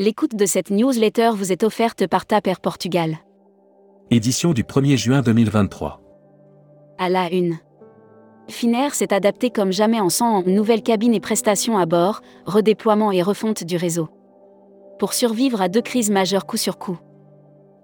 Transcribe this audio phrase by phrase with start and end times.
[0.00, 3.18] L'écoute de cette newsletter vous est offerte par Taper Portugal.
[4.10, 6.00] Édition du 1er juin 2023.
[6.96, 7.58] À la une.
[8.48, 13.12] Finnair s'est adapté comme jamais en 100 en nouvelles cabines et prestations à bord, redéploiement
[13.12, 14.08] et refonte du réseau.
[14.98, 16.96] Pour survivre à deux crises majeures coup sur coup.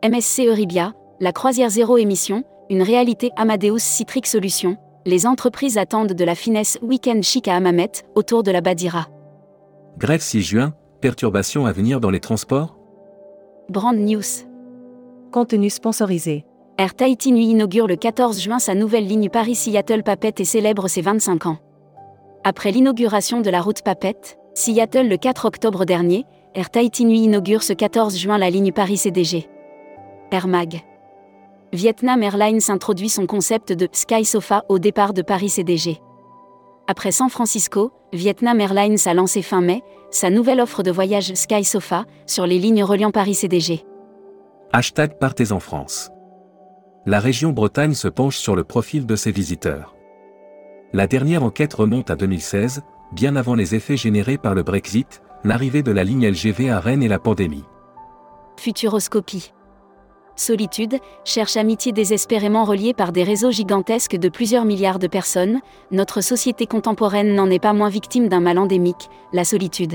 [0.03, 6.25] MSC Euribia, la croisière zéro émission, une réalité Amadeus Citric Solutions, les entreprises attendent de
[6.25, 9.07] la finesse Weekend Chic à Amamet, autour de la Badira.
[9.99, 12.77] Grève 6 juin, perturbations à venir dans les transports?
[13.69, 14.23] Brand News.
[15.33, 16.45] Contenu sponsorisé.
[16.79, 21.01] Air Tahiti Nui inaugure le 14 juin sa nouvelle ligne Paris-Seattle Papette et célèbre ses
[21.01, 21.59] 25 ans.
[22.45, 27.63] Après l'inauguration de la route Papette, Seattle le 4 octobre dernier, Air Tahiti Nui inaugure
[27.63, 29.49] ce 14 juin la ligne Paris-CDG.
[30.31, 30.83] Air Mag.
[31.73, 36.01] Vietnam Airlines introduit son concept de Sky Sofa au départ de Paris-CDG.
[36.89, 41.65] Après San Francisco, Vietnam Airlines a lancé fin mai sa nouvelle offre de voyage Sky
[41.65, 43.85] Sofa sur les lignes reliant Paris-CDG.
[44.73, 46.11] Hashtag Partez en France.
[47.05, 49.97] La région Bretagne se penche sur le profil de ses visiteurs.
[50.93, 55.83] La dernière enquête remonte à 2016, bien avant les effets générés par le Brexit, l'arrivée
[55.83, 57.65] de la ligne LGV à Rennes et la pandémie.
[58.59, 59.53] Futuroscopie.
[60.37, 66.21] Solitude, cherche amitié désespérément reliée par des réseaux gigantesques de plusieurs milliards de personnes, notre
[66.21, 69.95] société contemporaine n'en est pas moins victime d'un mal endémique, la solitude.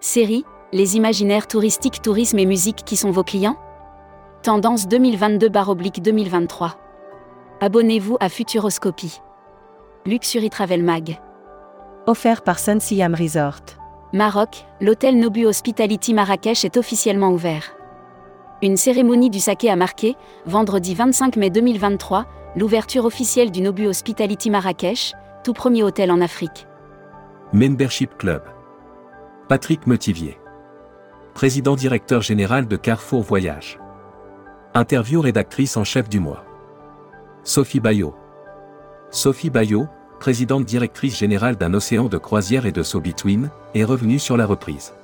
[0.00, 3.58] Série, les imaginaires touristiques, tourisme et musique qui sont vos clients?
[4.42, 6.72] Tendance 2022-2023.
[7.60, 9.20] Abonnez-vous à Futuroscopie.
[10.06, 11.20] Luxury Travel Mag.
[12.06, 13.60] Offert par Sun Siam Resort.
[14.14, 17.76] Maroc, l'hôtel Nobu Hospitality Marrakech est officiellement ouvert.
[18.64, 20.14] Une cérémonie du saké a marqué,
[20.46, 26.68] vendredi 25 mai 2023, l'ouverture officielle du Nobu Hospitality Marrakech, tout premier hôtel en Afrique.
[27.52, 28.42] Membership Club.
[29.48, 30.38] Patrick Metivier.
[31.34, 33.80] Président directeur général de Carrefour Voyage.
[34.74, 36.44] Interview rédactrice en chef du mois.
[37.42, 38.14] Sophie Bayot.
[39.10, 39.88] Sophie Bayot,
[40.20, 44.94] présidente directrice générale d'un océan de croisière et de between, est revenue sur la reprise.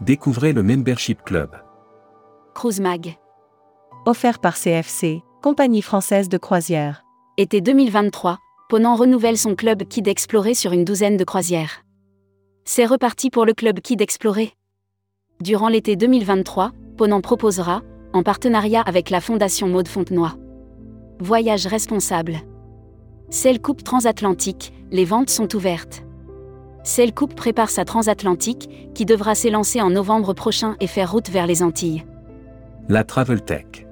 [0.00, 1.50] Découvrez le Membership Club.
[2.54, 3.16] Cruise Mag.
[4.06, 7.02] Offert par CFC, compagnie française de croisière.
[7.36, 8.38] Été 2023,
[8.68, 11.82] Ponant renouvelle son club Kid Explorer sur une douzaine de croisières.
[12.64, 14.52] C'est reparti pour le club Kid Explorer.
[15.40, 17.82] Durant l'été 2023, Ponant proposera,
[18.12, 20.30] en partenariat avec la Fondation Maude Fontenoy.
[21.18, 22.36] Voyage responsable.
[23.30, 26.04] Celle Coupe transatlantique, les ventes sont ouvertes.
[26.84, 31.48] Celle Coupe prépare sa transatlantique, qui devra s'élancer en novembre prochain et faire route vers
[31.48, 32.04] les Antilles.
[32.90, 33.86] La Travel Tech.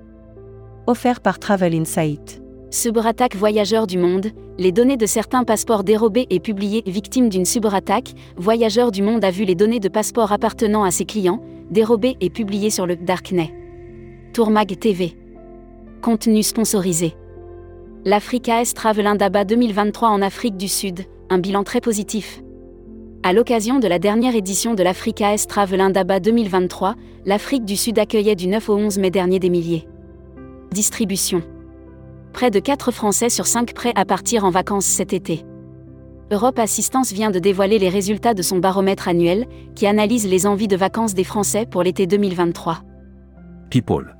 [0.86, 2.42] Offert par Travel Insight.
[2.68, 8.12] Cyberattaque Voyageurs du Monde, les données de certains passeports dérobés et publiés victimes d'une cyberattaque,
[8.36, 12.28] Voyageurs du Monde a vu les données de passeports appartenant à ses clients, dérobés et
[12.28, 13.54] publiés sur le Darknet.
[14.34, 15.16] Tourmag TV.
[16.02, 17.14] Contenu sponsorisé.
[18.04, 22.41] L'Africa S Travel Indaba 2023 en Afrique du Sud, un bilan très positif.
[23.24, 28.00] À l'occasion de la dernière édition de l'Africa S Travel Indaba 2023, l'Afrique du Sud
[28.00, 29.86] accueillait du 9 au 11 mai dernier des milliers.
[30.72, 31.40] Distribution.
[32.32, 35.44] Près de 4 Français sur 5 prêts à partir en vacances cet été.
[36.32, 39.46] Europe Assistance vient de dévoiler les résultats de son baromètre annuel,
[39.76, 42.82] qui analyse les envies de vacances des Français pour l'été 2023.
[43.70, 44.16] People.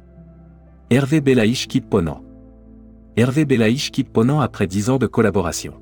[0.91, 2.23] Hervé Belaïch quitte Ponant.
[3.17, 5.81] Hervé Belaïch quitte Ponant après 10 ans de collaboration.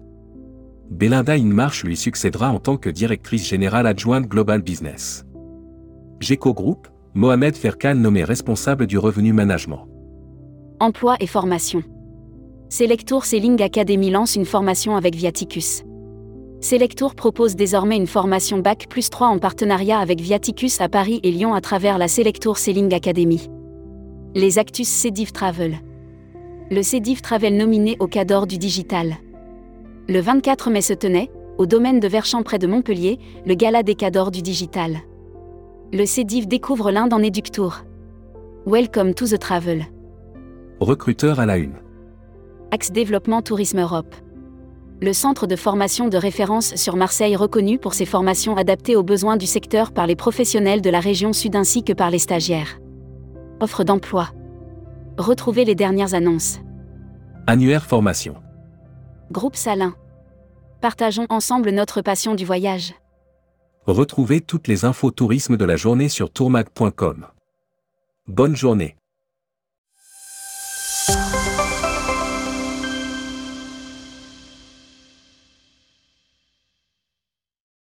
[0.91, 5.25] Belinda Inmarche lui succédera en tant que directrice générale adjointe Global Business.
[6.19, 9.87] GECO Group, Mohamed Ferkan nommé responsable du revenu management.
[10.81, 11.85] Emploi et formation.
[12.71, 15.85] Selectour Selling Academy lance une formation avec Viaticus.
[16.61, 21.31] Selectour propose désormais une formation Bac plus 3 en partenariat avec Viaticus à Paris et
[21.31, 23.49] Lyon à travers la Selectour Selling Academy.
[24.35, 25.79] Les Actus Cediv Travel.
[26.69, 29.19] Le Cediv Travel nominé au Cador du Digital.
[30.11, 33.95] Le 24 mai se tenait, au domaine de Verchamp près de Montpellier, le gala des
[33.95, 34.97] cadors du digital.
[35.93, 37.83] Le CEDIV découvre l'Inde en Éductour.
[38.67, 39.85] Welcome to the travel.
[40.81, 41.77] Recruteur à la une.
[42.73, 44.13] Axe Développement Tourisme Europe.
[45.01, 49.37] Le centre de formation de référence sur Marseille reconnu pour ses formations adaptées aux besoins
[49.37, 52.81] du secteur par les professionnels de la région sud ainsi que par les stagiaires.
[53.61, 54.31] Offre d'emploi.
[55.19, 56.59] Retrouvez les dernières annonces.
[57.47, 58.35] Annuaire formation.
[59.33, 59.95] Groupe Salin.
[60.81, 62.95] Partageons ensemble notre passion du voyage.
[63.87, 67.29] Retrouvez toutes les infos tourisme de la journée sur tourmag.com.
[68.27, 68.97] Bonne journée.